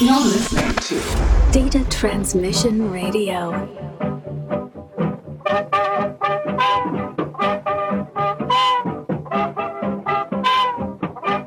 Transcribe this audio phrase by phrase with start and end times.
[0.00, 3.50] You're listening to Data Transmission Radio.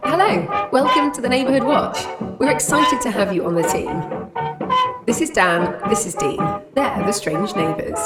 [0.04, 2.06] Hello, welcome to the Neighbourhood Watch.
[2.40, 4.04] We're excited to have you on the team.
[5.06, 6.38] This is Dan, this is Dean.
[6.76, 8.00] They're the strange neighbours.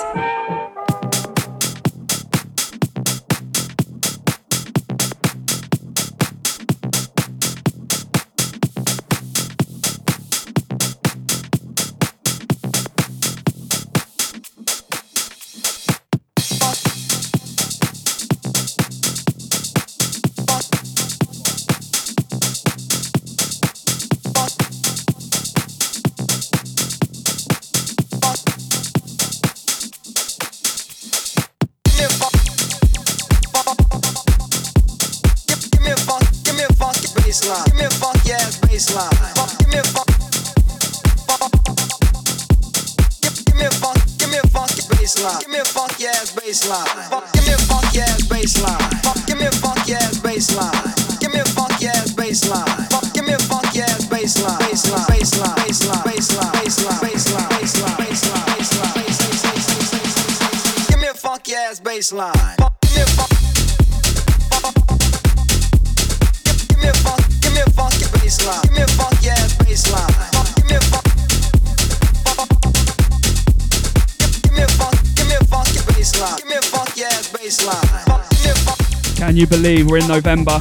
[79.96, 80.60] We're in November?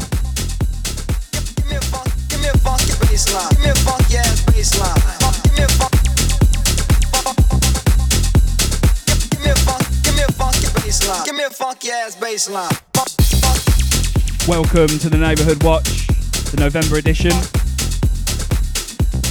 [14.47, 16.07] Welcome to the Neighbourhood Watch,
[16.51, 17.33] the November edition.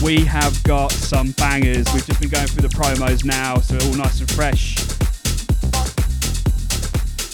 [0.03, 1.85] We have got some bangers.
[1.93, 4.75] We've just been going through the promos now, so all nice and fresh.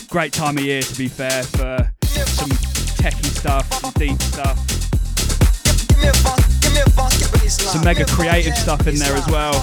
[0.10, 1.92] Great time of year, to be fair, for
[2.28, 4.58] some techie stuff, some deep stuff.
[7.50, 9.54] Some mega creative stuff in there as well.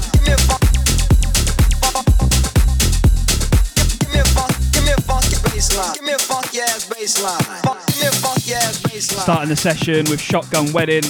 [8.98, 11.02] Starting the session with Shotgun Wedding.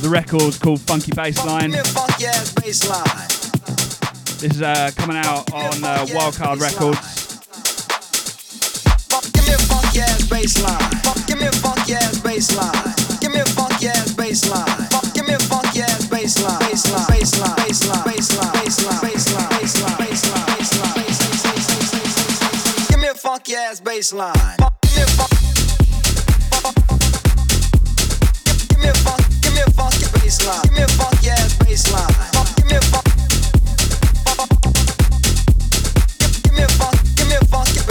[0.00, 1.72] The record's called Funky Bassline.
[4.40, 7.23] This is uh, coming out on uh, Wildcard Records.
[37.16, 37.83] Give me a funky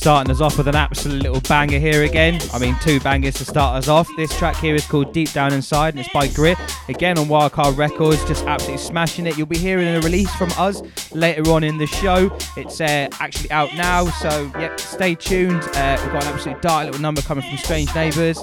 [0.00, 2.40] starting us off with an absolute little banger here again.
[2.54, 4.08] I mean, two bangers to start us off.
[4.16, 6.56] This track here is called Deep Down Inside and it's by Grit.
[6.88, 9.36] Again on Wildcard Records, just absolutely smashing it.
[9.36, 10.80] You'll be hearing a release from us
[11.12, 12.34] later on in the show.
[12.56, 15.62] It's uh, actually out now, so yep, stay tuned.
[15.74, 18.42] Uh, we've got an absolute dark little number coming from Strange Neighbours.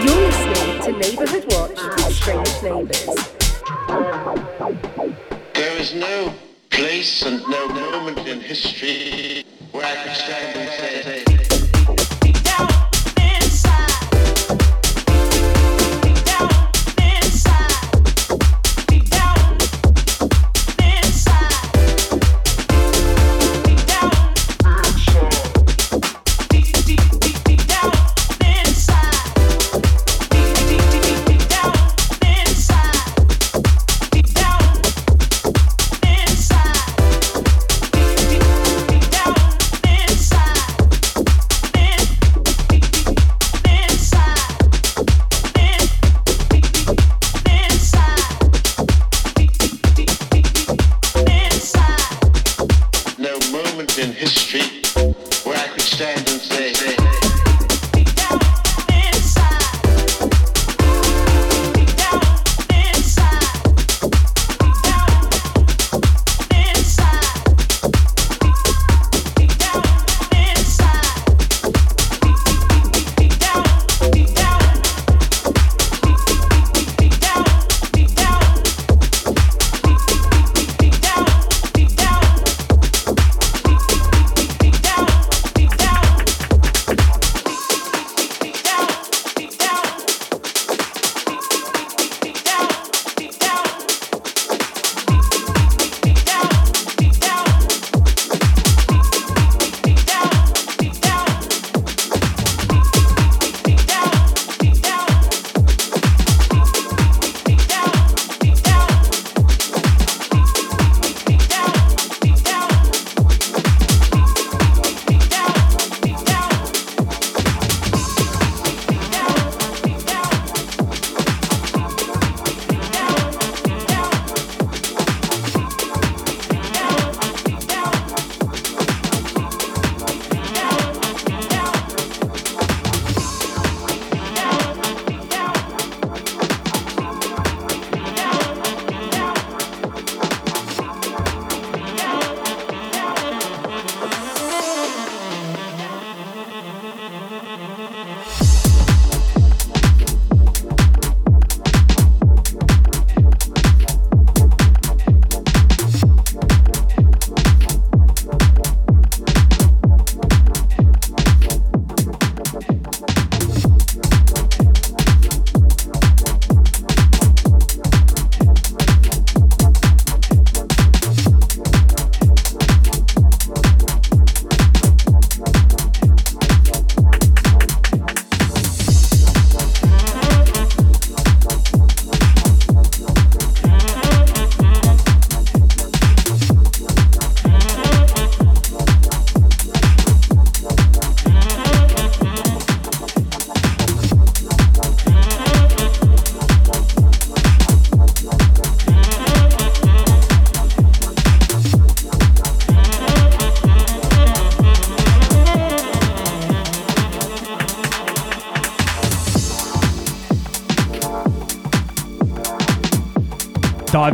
[0.00, 3.32] You're listening to Neighbourhood Watch with Strange Neighbours.
[5.52, 6.32] There is no
[6.72, 11.51] place and no moment in history where I could stand and say,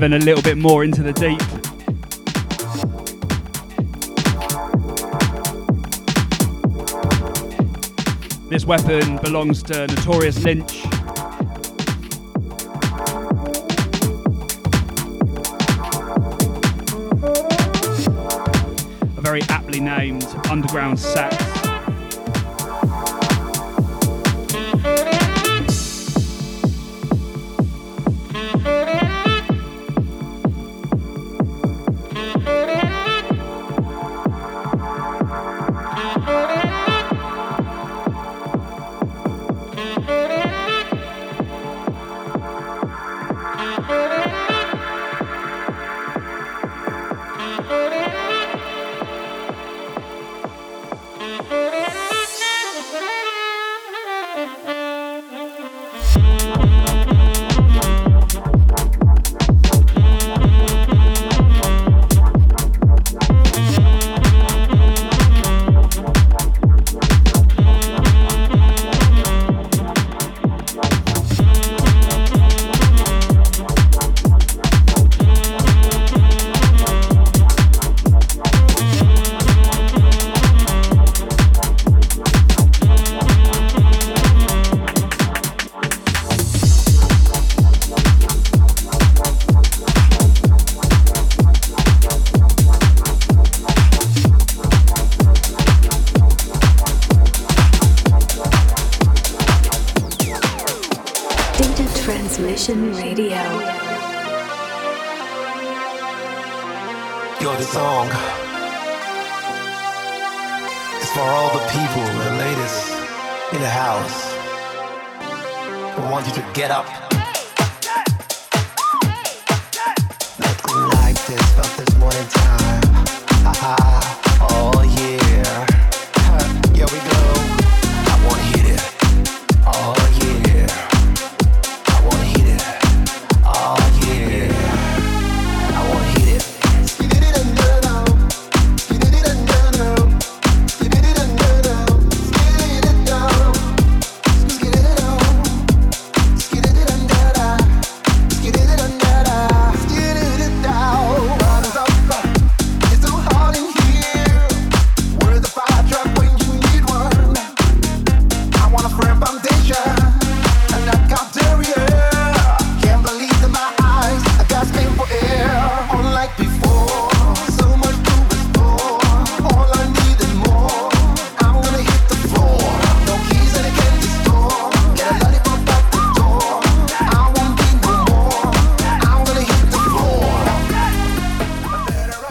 [0.09, 1.39] diving a little bit more into the deep.
[8.49, 10.85] This weapon belongs to Notorious Lynch.
[19.17, 21.58] A very aptly named underground sax.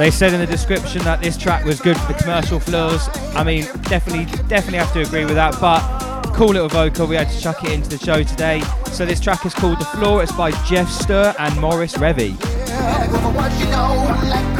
[0.07, 3.09] They said in the description that this track was good for the commercial floors.
[3.35, 5.59] I mean, definitely, definitely have to agree with that.
[5.59, 5.81] But
[6.33, 8.61] cool little vocal, we had to chuck it into the show today.
[8.93, 10.23] So this track is called The Floor.
[10.23, 12.39] It's by Geoff Sturre and Morris Revy.
[12.69, 14.56] Yeah,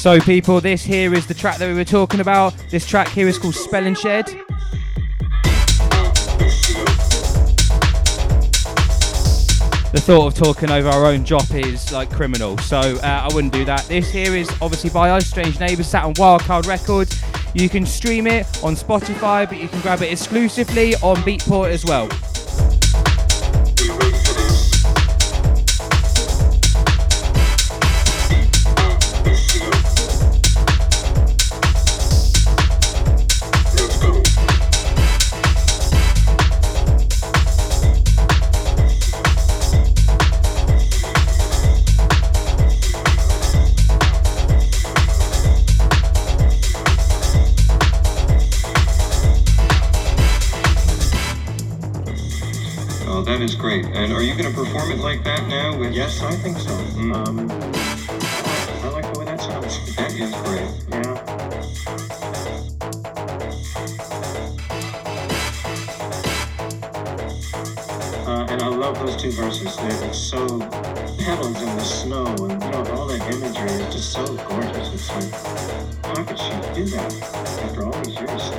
[0.00, 2.54] So, people, this here is the track that we were talking about.
[2.70, 4.24] This track here is called Spelling Shed.
[9.92, 13.52] The thought of talking over our own drop is like criminal, so uh, I wouldn't
[13.52, 13.84] do that.
[13.88, 17.22] This here is obviously by Ice Strange Neighbours, sat on Wildcard Records.
[17.52, 21.84] You can stream it on Spotify, but you can grab it exclusively on Beatport as
[21.84, 22.08] well.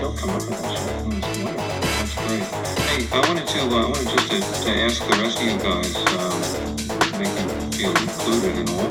[0.02, 0.08] Hey,
[3.12, 5.96] I wanted to, uh, I wanted just to, to ask the rest of you guys,
[6.18, 6.42] um,
[7.20, 7.46] make you
[7.78, 8.90] feel included and all, know,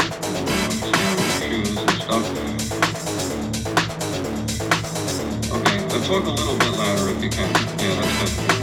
[0.86, 2.24] stand shoes and stuff.
[5.50, 7.48] Okay, let's talk a little bit louder if you can.
[7.80, 8.59] Yeah, that's good.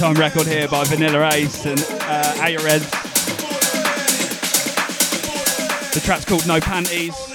[0.00, 2.80] Time record here by Vanilla Ace and uh, Ayarez.
[5.92, 7.29] The track's called No Panties.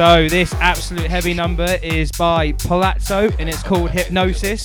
[0.00, 4.64] So this absolute heavy number is by Palazzo and it's called Hypnosis.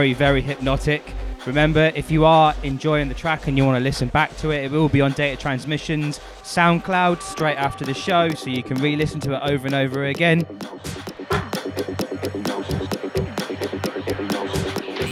[0.00, 1.12] Very, very hypnotic.
[1.44, 4.64] Remember, if you are enjoying the track and you want to listen back to it,
[4.64, 8.96] it will be on Data Transmissions SoundCloud straight after the show, so you can re
[8.96, 10.46] listen to it over and over again.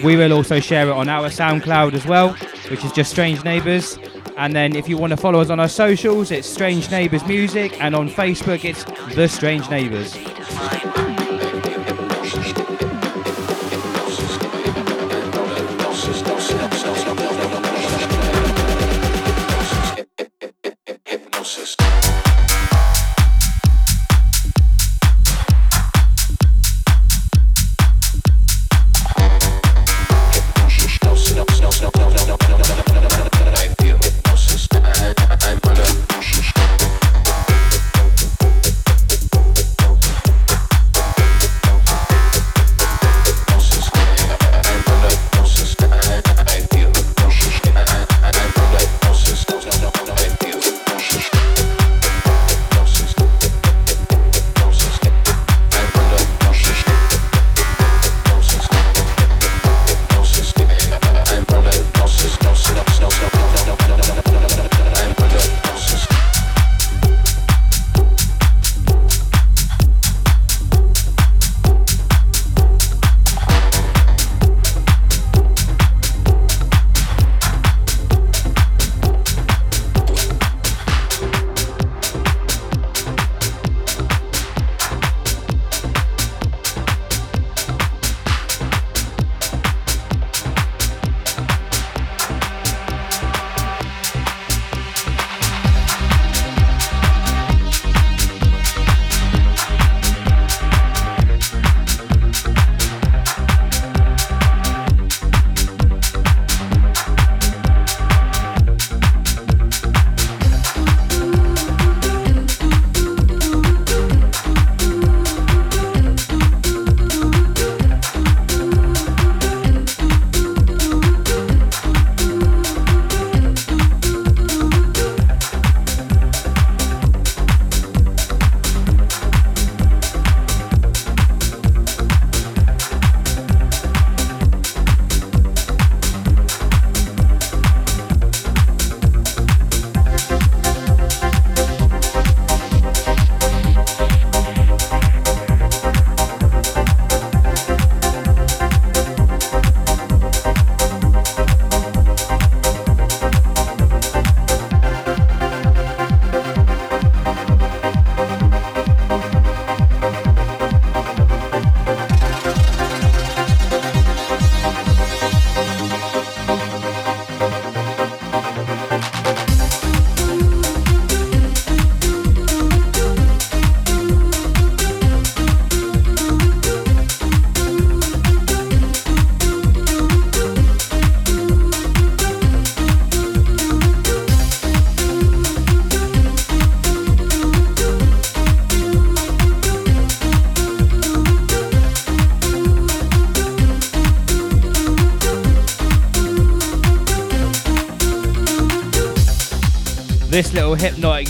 [0.03, 2.31] We will also share it on our SoundCloud as well,
[2.71, 3.99] which is just Strange Neighbours.
[4.39, 7.79] And then if you want to follow us on our socials, it's Strange Neighbours Music,
[7.79, 10.17] and on Facebook, it's The Strange Neighbours.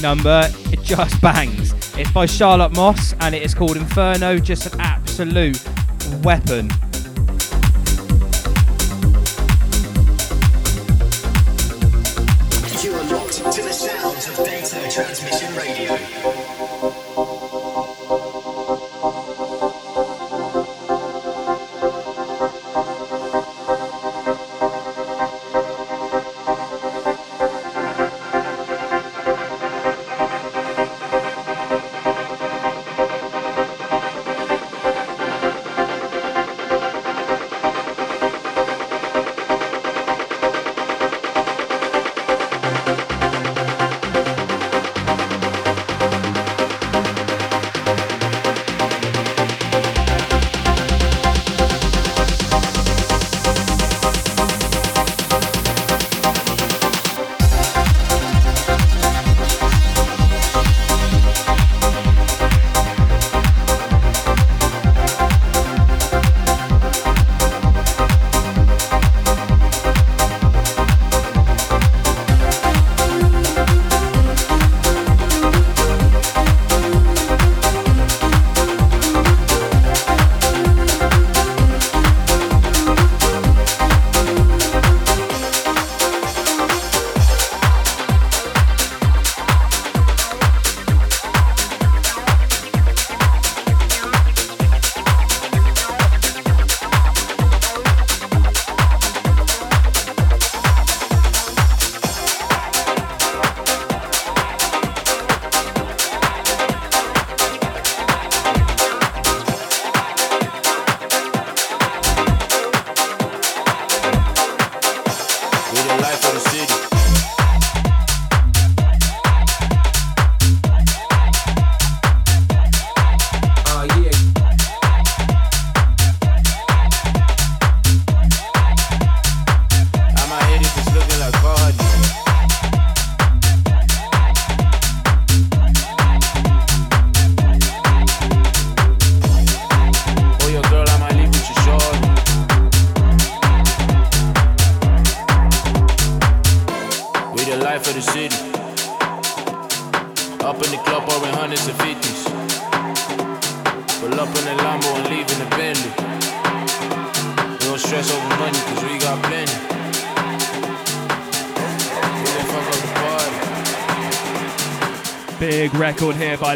[0.01, 0.43] number.
[0.73, 1.73] It just bangs.
[1.97, 5.63] It's by Charlotte Moss and it is called Inferno, just an absolute
[6.23, 6.71] weapon.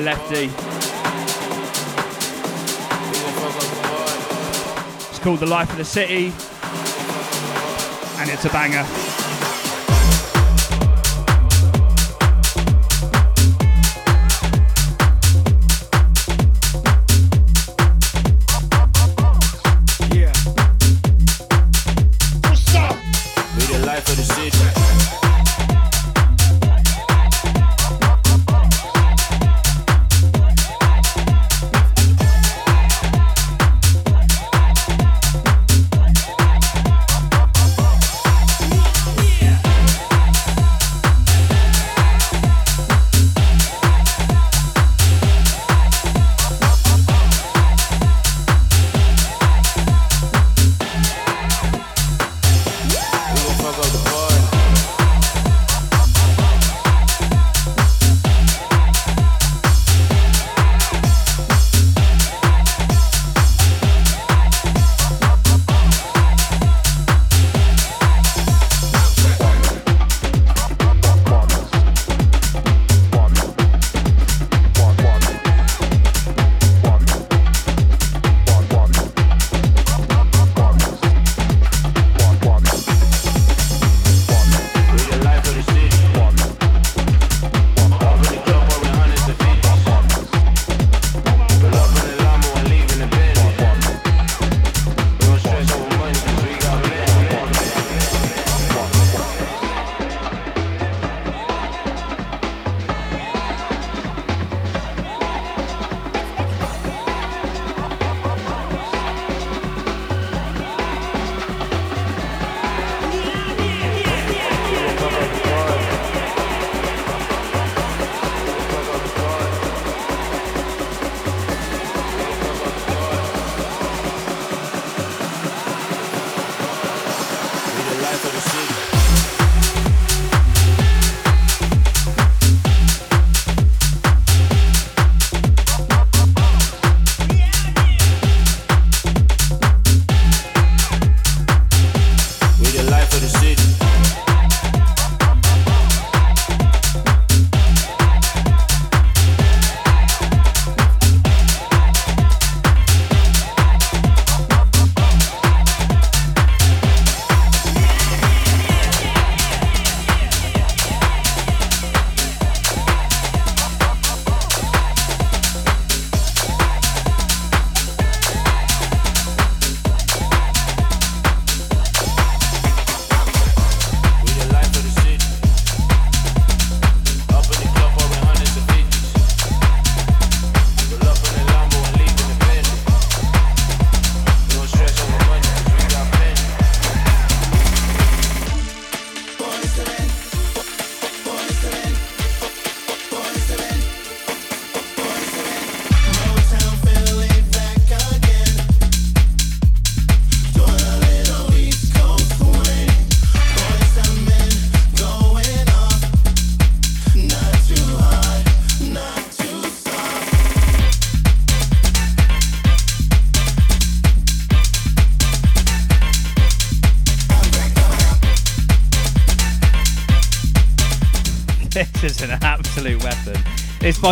[0.03, 0.51] LEFTI.
[5.11, 6.33] It's called The Life of the City,
[8.21, 9.12] and it's a banger.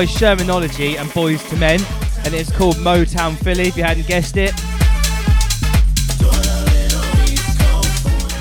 [0.00, 1.78] By Shermanology and Boyz II Men,
[2.24, 3.68] and it's called Motown Philly.
[3.68, 4.54] If you hadn't guessed it.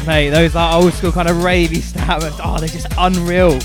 [0.08, 2.40] Mate, those are old school kind of ravey stuff.
[2.42, 3.60] Oh, they're just unreal.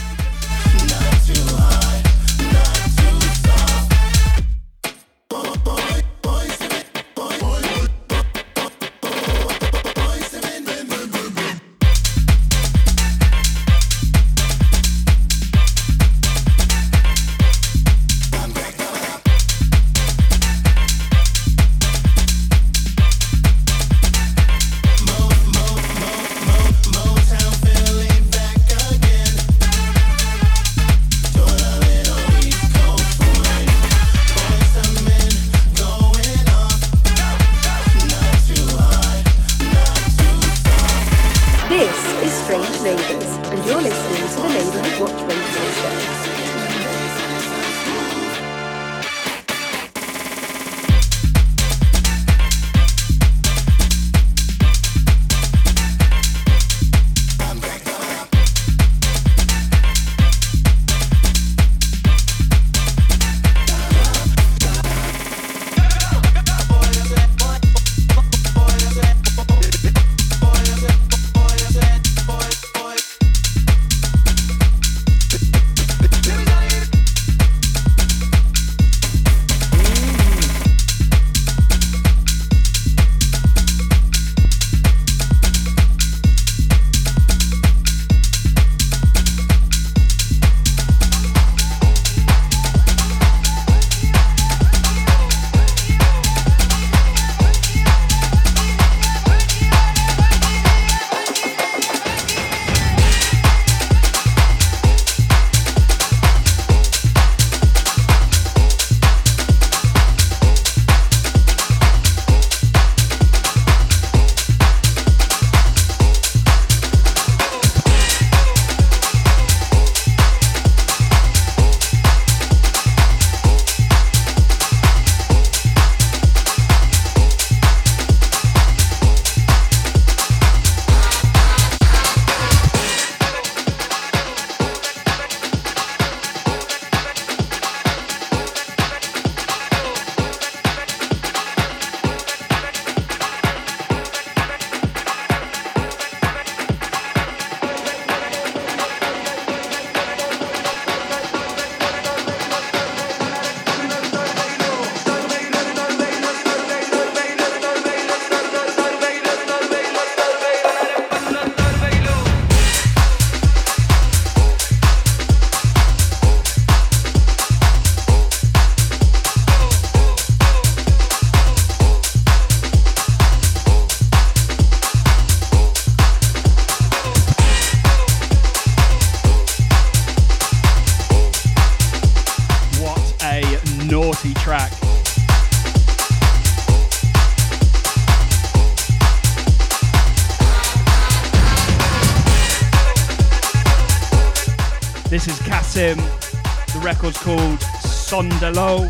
[198.15, 198.87] Son De Lo.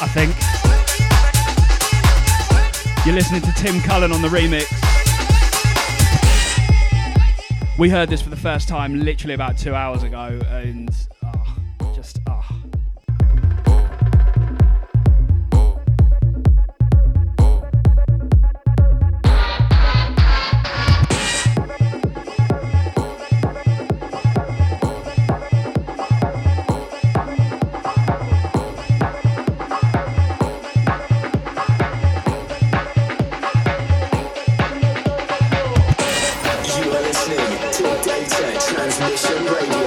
[0.00, 0.34] I think.
[3.06, 4.66] You're listening to Tim Cullen on the remix.
[7.78, 10.90] We heard this for the first time literally about two hours ago, and
[39.14, 39.81] Transmission Radio.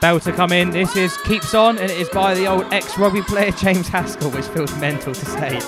[0.00, 0.70] Bell to come in.
[0.70, 4.30] This is Keeps On, and it is by the old ex rugby player James Haskell,
[4.30, 5.60] which feels mental to say.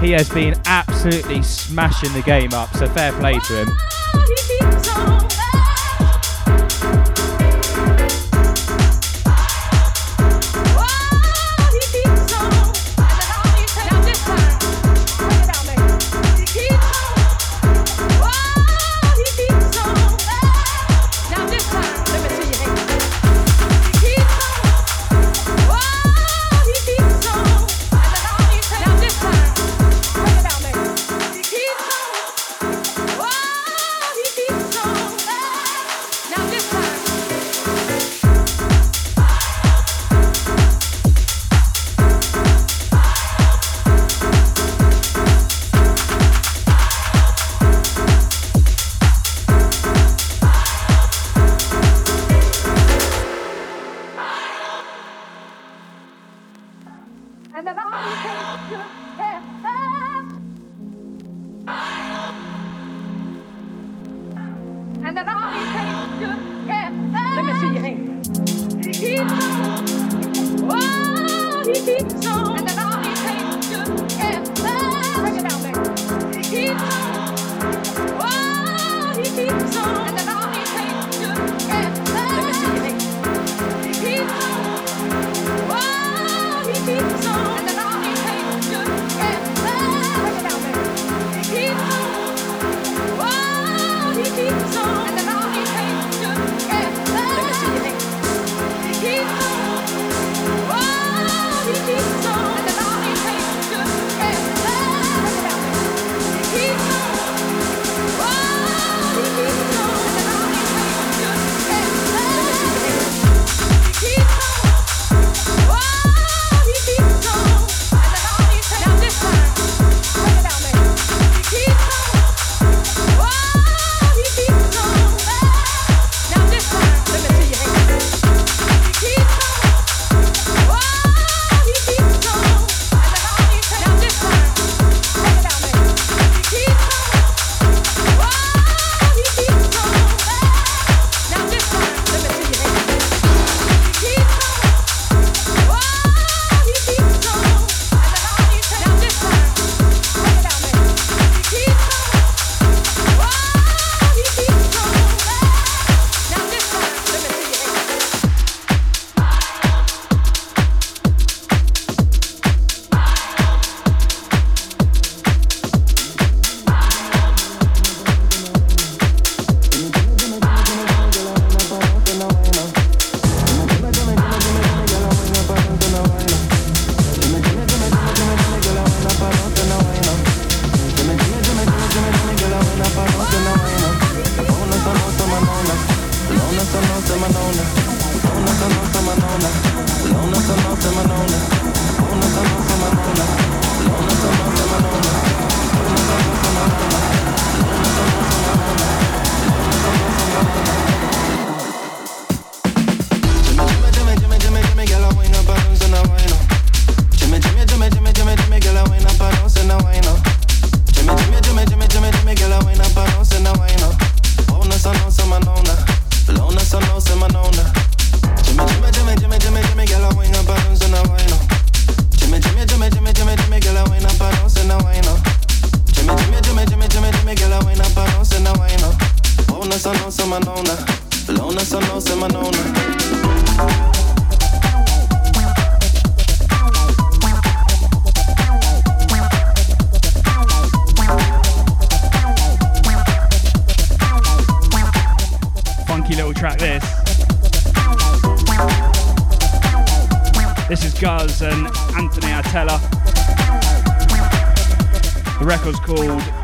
[0.00, 3.89] He has been absolutely smashing the game up, so fair play to him.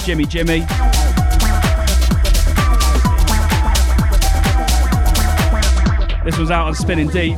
[0.07, 0.65] Jimi Jimi.
[6.25, 7.37] This was out on Spinning Deep.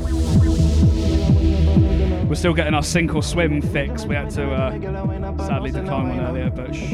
[2.29, 4.05] We're still getting our sink or swim fix.
[4.05, 4.73] We had to uh,
[5.47, 6.93] sadly decline one earlier, but shh.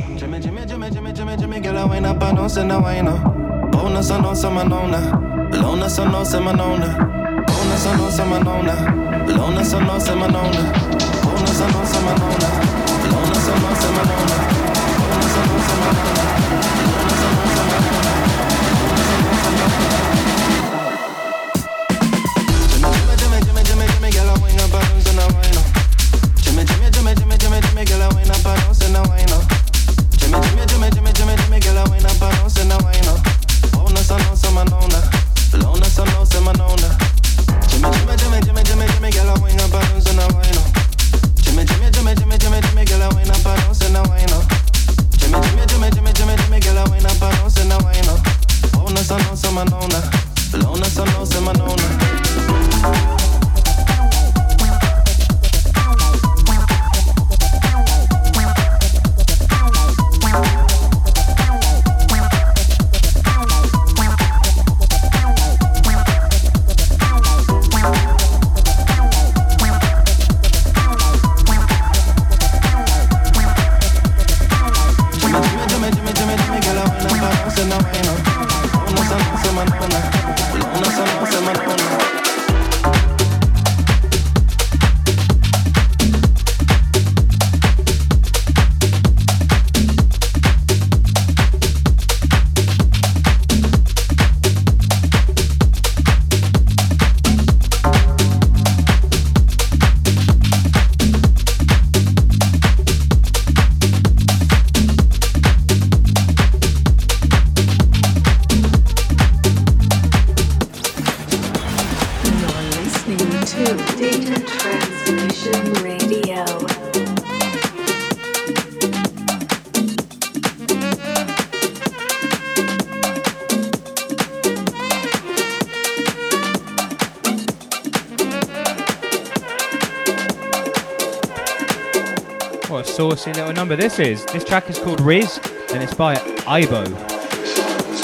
[133.25, 134.27] Saucy little number this is.
[134.27, 136.85] This track is called RIZZ and it's by AYYBO.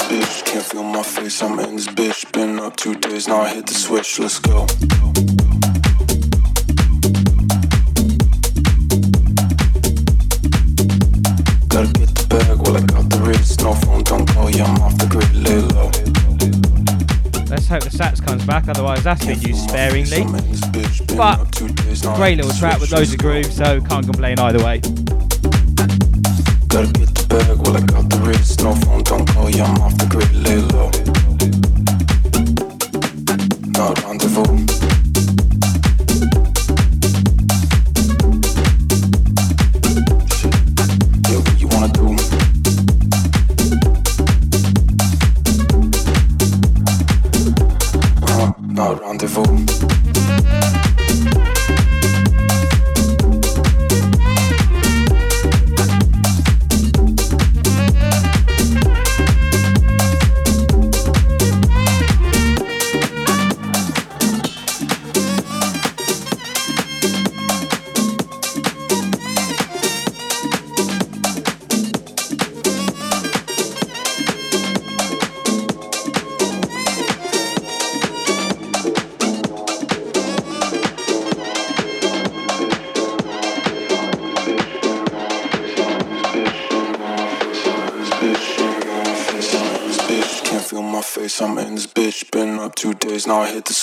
[0.09, 2.31] Bitch, can't feel my face, I'm in this bitch.
[2.31, 4.65] Been up two days, now I hit the switch, let's go.
[11.69, 13.61] Gotta get the bag while I got the Rizz.
[13.61, 15.91] No phone, don't call, yeah, I'm off the grid, lay low.
[17.47, 20.23] Let's hope the Sats comes back, otherwise that's been used sparingly.
[21.15, 21.45] But
[22.15, 24.81] great little track with loads of groove, so can't complain either way.
[26.71, 28.57] Gotta get the bag well I got the Riz.
[28.59, 30.89] No phone, don't call, yeah, I'm off the grid, lay low.
[33.75, 34.80] No rendezvous.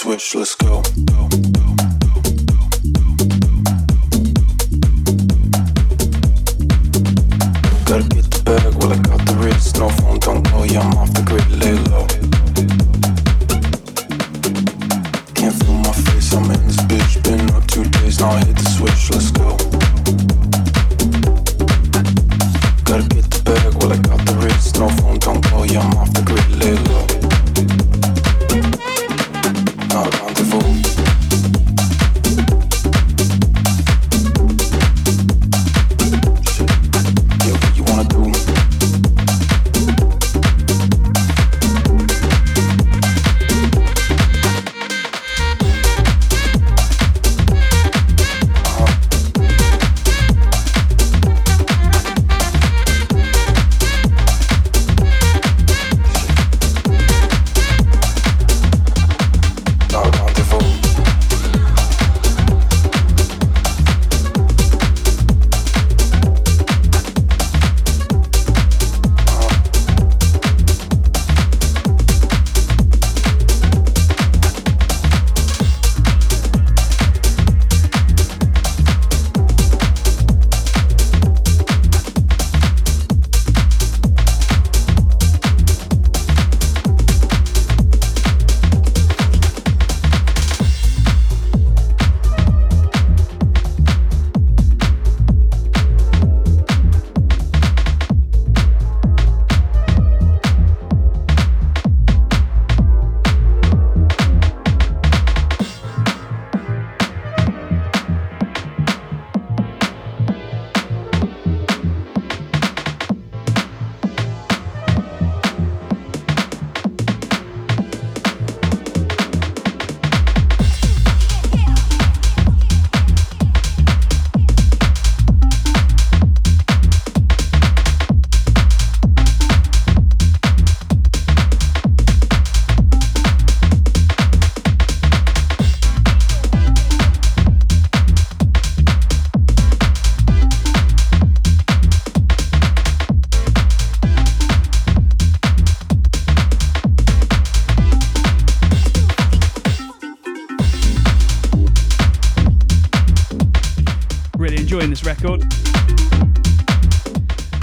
[0.08, 0.57] Now I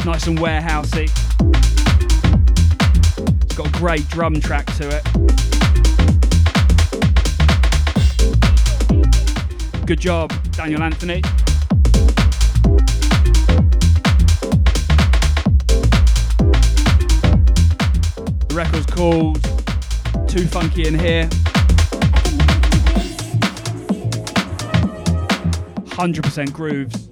[0.06, 1.10] Nice and warehousey.
[3.42, 5.04] It's got a great drum track to it.
[9.88, 11.22] Good job, Daniel Anthony.
[18.42, 19.42] The record's called
[20.30, 21.28] Too Funky in Here.
[25.98, 27.05] 100% grooves.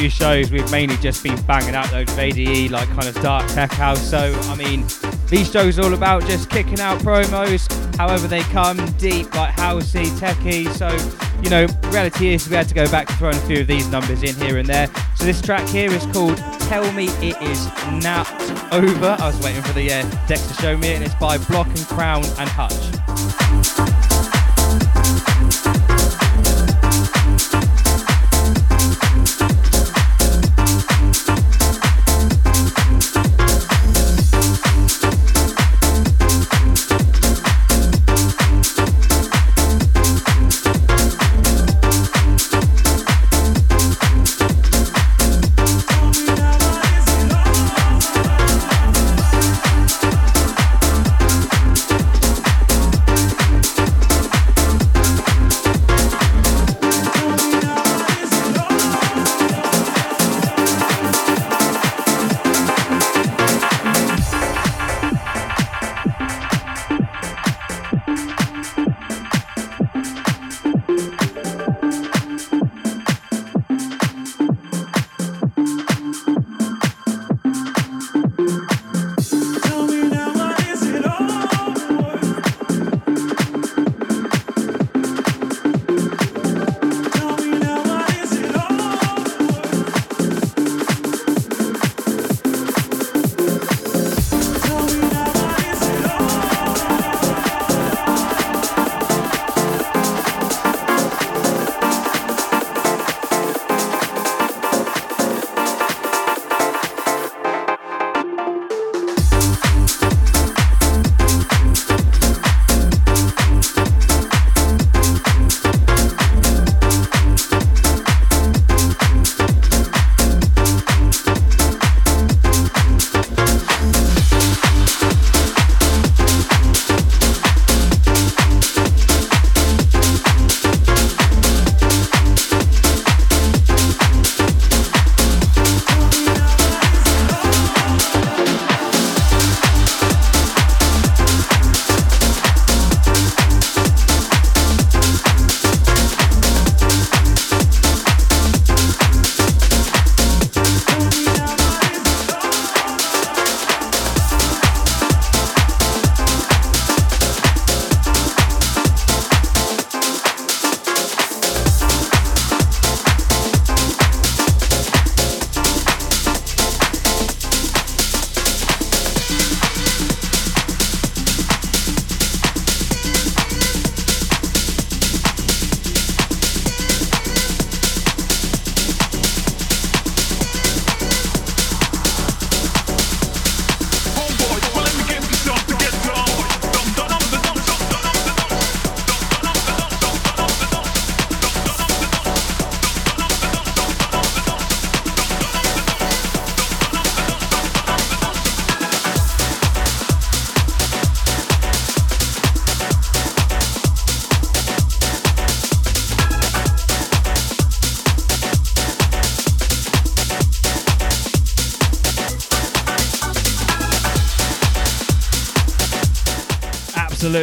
[0.00, 3.70] Few shows, we've mainly just been banging out those ADE, like kind of dark tech
[3.70, 4.00] house.
[4.00, 4.86] So, I mean,
[5.26, 10.06] these shows are all about just kicking out promos, however they come, deep, like housey,
[10.18, 10.72] techie.
[10.72, 10.88] So,
[11.42, 13.86] you know, reality is we had to go back to throwing a few of these
[13.90, 14.86] numbers in here and there.
[15.16, 17.66] So this track here is called Tell Me It Is
[18.02, 18.26] Not
[18.72, 19.16] Over.
[19.20, 21.66] I was waiting for the uh, decks to show me it, and it's by Block
[21.66, 22.99] and Crown and Hutch.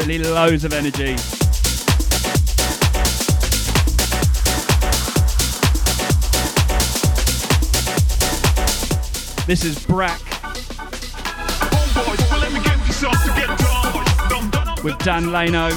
[0.07, 1.15] Absolutely loads of energy.
[9.45, 10.23] This is Brrak
[14.81, 15.71] with Dan Laino.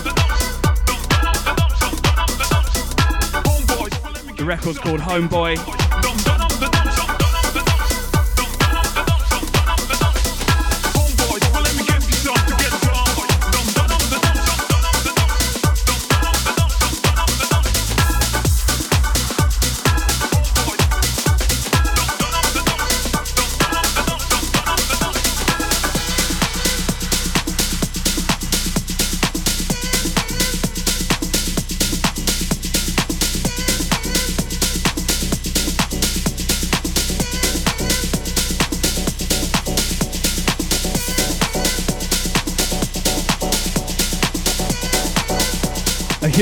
[4.36, 6.29] The record's called Homeboi.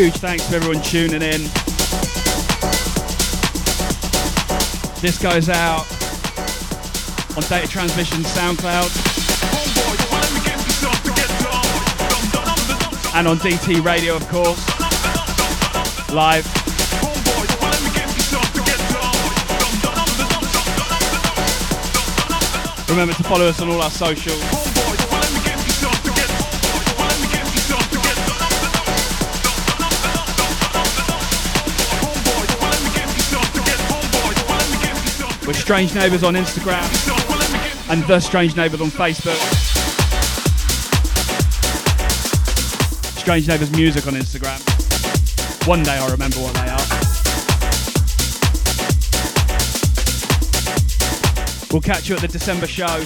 [0.05, 1.41] Huge thanks to everyone tuning in.
[5.01, 5.85] This goes out
[7.37, 8.95] on Data Transmission SoundCloud
[13.17, 14.63] and on DT Radio, of course,
[16.13, 16.47] live.
[22.89, 24.58] Remember to follow us on all our socials.
[35.59, 36.83] Strange Neighbours on Instagram
[37.91, 39.37] and The Strange Neighbours on Facebook.
[43.19, 44.59] Strange Neighbours Music on Instagram.
[45.67, 46.79] One day I'll remember what they are.
[51.71, 53.05] We'll catch you at the December show.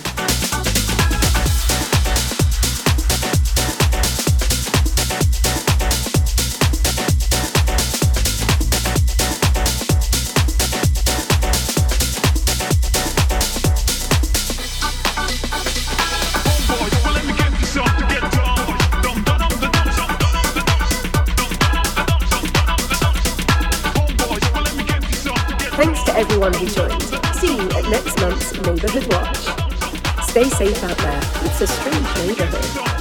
[26.43, 27.03] Everyone who joined.
[27.37, 29.37] See you at next month's Neighbourhood Watch.
[30.29, 31.21] Stay safe out there.
[31.45, 32.92] It's a strange neighbourhood.